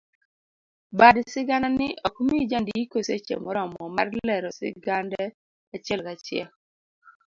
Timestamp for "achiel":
5.75-6.01